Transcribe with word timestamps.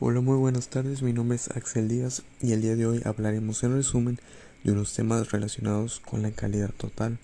Hola, 0.00 0.20
muy 0.20 0.36
buenas 0.36 0.68
tardes. 0.68 1.02
Mi 1.02 1.12
nombre 1.12 1.34
es 1.34 1.50
Axel 1.50 1.88
Díaz 1.88 2.22
y 2.40 2.52
el 2.52 2.62
día 2.62 2.76
de 2.76 2.86
hoy 2.86 3.02
hablaremos 3.04 3.64
en 3.64 3.74
resumen 3.74 4.20
de 4.62 4.70
unos 4.70 4.94
temas 4.94 5.32
relacionados 5.32 5.98
con 5.98 6.22
la 6.22 6.30
calidad 6.30 6.70
total. 6.70 7.18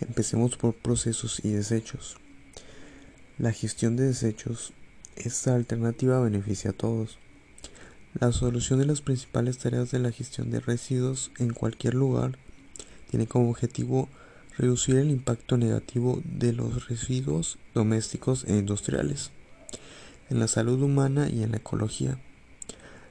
Empecemos 0.00 0.56
por 0.56 0.74
procesos 0.74 1.44
y 1.44 1.50
desechos. 1.50 2.16
La 3.38 3.52
gestión 3.52 3.94
de 3.94 4.02
desechos, 4.02 4.72
esta 5.14 5.54
alternativa 5.54 6.18
beneficia 6.18 6.70
a 6.70 6.74
todos. 6.74 7.18
La 8.18 8.32
solución 8.32 8.80
de 8.80 8.86
las 8.86 9.00
principales 9.00 9.58
tareas 9.58 9.92
de 9.92 10.00
la 10.00 10.10
gestión 10.10 10.50
de 10.50 10.58
residuos 10.58 11.30
en 11.38 11.52
cualquier 11.52 11.94
lugar 11.94 12.36
tiene 13.10 13.28
como 13.28 13.50
objetivo 13.50 14.08
reducir 14.58 14.96
el 14.96 15.08
impacto 15.08 15.56
negativo 15.56 16.20
de 16.24 16.52
los 16.52 16.88
residuos 16.88 17.58
domésticos 17.74 18.42
e 18.48 18.56
industriales 18.56 19.30
en 20.30 20.40
la 20.40 20.48
salud 20.48 20.80
humana 20.82 21.28
y 21.28 21.42
en 21.42 21.52
la 21.52 21.58
ecología. 21.58 22.18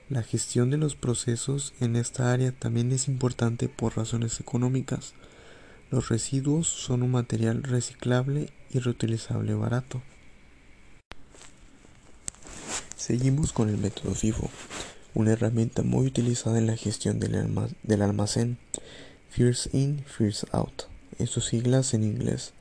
La 0.09 0.23
gestión 0.23 0.69
de 0.69 0.77
los 0.77 0.95
procesos 0.95 1.73
en 1.79 1.95
esta 1.95 2.31
área 2.33 2.51
también 2.51 2.91
es 2.91 3.07
importante 3.07 3.69
por 3.69 3.95
razones 3.95 4.39
económicas. 4.39 5.13
Los 5.91 6.09
residuos 6.09 6.67
son 6.67 7.03
un 7.03 7.11
material 7.11 7.63
reciclable 7.63 8.51
y 8.71 8.79
reutilizable 8.79 9.53
barato. 9.53 10.01
Seguimos 12.97 13.53
con 13.53 13.69
el 13.69 13.77
método 13.77 14.13
FIFO, 14.13 14.49
una 15.13 15.31
herramienta 15.31 15.83
muy 15.83 16.07
utilizada 16.07 16.57
en 16.57 16.67
la 16.67 16.77
gestión 16.77 17.19
del, 17.19 18.01
almacén. 18.01 18.57
First 19.29 19.73
in, 19.73 20.03
first 20.05 20.43
out. 20.51 20.83
En 21.17 21.27
sus 21.27 21.45
siglas 21.45 21.93
en 21.93 22.03
inglés. 22.03 22.53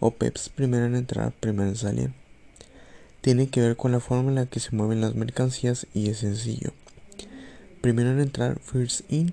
OPEPS, 0.00 0.50
primero 0.50 0.86
en 0.86 0.96
entrar, 0.96 1.32
primero 1.32 1.68
en 1.68 1.76
salir 1.76 2.21
tiene 3.22 3.48
que 3.48 3.60
ver 3.60 3.76
con 3.76 3.92
la 3.92 4.00
forma 4.00 4.30
en 4.30 4.34
la 4.34 4.46
que 4.46 4.58
se 4.58 4.74
mueven 4.74 5.00
las 5.00 5.14
mercancías 5.14 5.86
y 5.94 6.10
es 6.10 6.18
sencillo. 6.18 6.72
Primero 7.80 8.10
en 8.10 8.20
entrar, 8.20 8.58
first 8.58 9.10
in, 9.10 9.32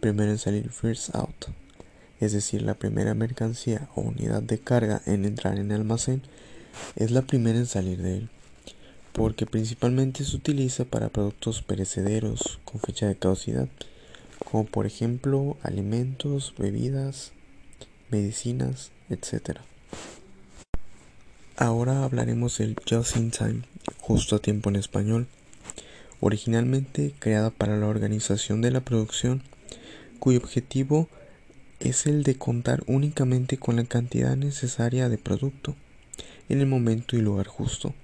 primero 0.00 0.32
en 0.32 0.38
salir, 0.38 0.68
first 0.70 1.14
out. 1.14 1.46
Es 2.18 2.32
decir, 2.32 2.62
la 2.62 2.74
primera 2.74 3.14
mercancía 3.14 3.88
o 3.94 4.00
unidad 4.00 4.42
de 4.42 4.58
carga 4.58 5.00
en 5.06 5.24
entrar 5.24 5.58
en 5.58 5.70
el 5.70 5.80
almacén 5.80 6.22
es 6.96 7.12
la 7.12 7.22
primera 7.22 7.56
en 7.56 7.66
salir 7.66 8.02
de 8.02 8.16
él, 8.16 8.28
porque 9.12 9.46
principalmente 9.46 10.24
se 10.24 10.34
utiliza 10.34 10.84
para 10.84 11.08
productos 11.08 11.62
perecederos 11.62 12.58
con 12.64 12.80
fecha 12.80 13.06
de 13.06 13.14
caducidad, 13.14 13.68
como 14.50 14.64
por 14.64 14.86
ejemplo 14.86 15.56
alimentos, 15.62 16.52
bebidas, 16.58 17.30
medicinas, 18.10 18.90
etc. 19.08 19.60
Ahora 21.56 22.02
hablaremos 22.02 22.58
del 22.58 22.74
Just 22.90 23.16
in 23.16 23.30
Time, 23.30 23.62
justo 24.00 24.34
a 24.34 24.38
tiempo 24.40 24.70
en 24.70 24.76
español, 24.76 25.28
originalmente 26.18 27.14
creada 27.20 27.50
para 27.50 27.76
la 27.76 27.86
organización 27.86 28.60
de 28.60 28.72
la 28.72 28.80
producción, 28.80 29.44
cuyo 30.18 30.40
objetivo 30.40 31.08
es 31.78 32.06
el 32.06 32.24
de 32.24 32.34
contar 32.34 32.82
únicamente 32.88 33.56
con 33.56 33.76
la 33.76 33.84
cantidad 33.84 34.36
necesaria 34.36 35.08
de 35.08 35.16
producto 35.16 35.76
en 36.48 36.58
el 36.58 36.66
momento 36.66 37.16
y 37.16 37.20
lugar 37.20 37.46
justo, 37.46 37.94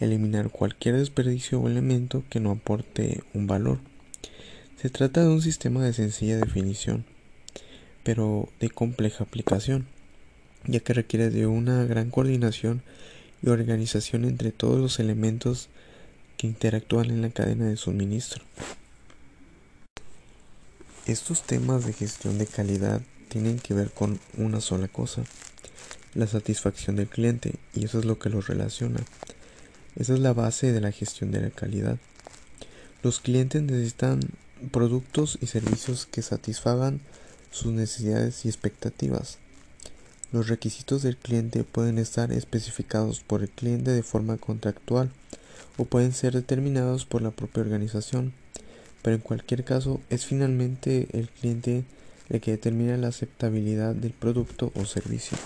eliminar 0.00 0.48
cualquier 0.48 0.96
desperdicio 0.96 1.60
o 1.60 1.68
elemento 1.68 2.24
que 2.30 2.40
no 2.40 2.50
aporte 2.50 3.24
un 3.34 3.46
valor. 3.46 3.80
Se 4.80 4.88
trata 4.88 5.22
de 5.22 5.28
un 5.28 5.42
sistema 5.42 5.84
de 5.84 5.92
sencilla 5.92 6.38
definición, 6.38 7.04
pero 8.04 8.48
de 8.58 8.70
compleja 8.70 9.24
aplicación 9.24 9.86
ya 10.66 10.80
que 10.80 10.94
requiere 10.94 11.30
de 11.30 11.46
una 11.46 11.84
gran 11.84 12.10
coordinación 12.10 12.82
y 13.42 13.48
organización 13.48 14.24
entre 14.24 14.52
todos 14.52 14.80
los 14.80 14.98
elementos 14.98 15.68
que 16.36 16.46
interactúan 16.46 17.10
en 17.10 17.22
la 17.22 17.30
cadena 17.30 17.66
de 17.66 17.76
suministro. 17.76 18.44
Estos 21.06 21.42
temas 21.42 21.84
de 21.84 21.92
gestión 21.92 22.38
de 22.38 22.46
calidad 22.46 23.02
tienen 23.28 23.58
que 23.58 23.74
ver 23.74 23.90
con 23.90 24.18
una 24.38 24.60
sola 24.60 24.88
cosa, 24.88 25.24
la 26.14 26.26
satisfacción 26.26 26.96
del 26.96 27.08
cliente, 27.08 27.56
y 27.74 27.84
eso 27.84 27.98
es 27.98 28.04
lo 28.04 28.18
que 28.18 28.30
los 28.30 28.46
relaciona. 28.46 29.00
Esa 29.96 30.14
es 30.14 30.20
la 30.20 30.32
base 30.32 30.72
de 30.72 30.80
la 30.80 30.92
gestión 30.92 31.30
de 31.30 31.40
la 31.40 31.50
calidad. 31.50 31.98
Los 33.02 33.20
clientes 33.20 33.62
necesitan 33.62 34.20
productos 34.70 35.38
y 35.42 35.46
servicios 35.46 36.06
que 36.06 36.22
satisfagan 36.22 37.00
sus 37.50 37.72
necesidades 37.72 38.44
y 38.44 38.48
expectativas. 38.48 39.38
Los 40.34 40.48
requisitos 40.48 41.02
del 41.02 41.16
cliente 41.16 41.62
pueden 41.62 41.96
estar 41.96 42.32
especificados 42.32 43.20
por 43.20 43.42
el 43.42 43.50
cliente 43.50 43.92
de 43.92 44.02
forma 44.02 44.36
contractual 44.36 45.12
o 45.76 45.84
pueden 45.84 46.12
ser 46.12 46.32
determinados 46.32 47.04
por 47.04 47.22
la 47.22 47.30
propia 47.30 47.62
organización, 47.62 48.32
pero 49.00 49.14
en 49.14 49.22
cualquier 49.22 49.62
caso 49.62 50.00
es 50.10 50.26
finalmente 50.26 51.06
el 51.12 51.28
cliente 51.28 51.84
el 52.30 52.40
que 52.40 52.50
determina 52.50 52.96
la 52.96 53.06
aceptabilidad 53.06 53.94
del 53.94 54.10
producto 54.10 54.72
o 54.74 54.84
servicio. 54.86 55.38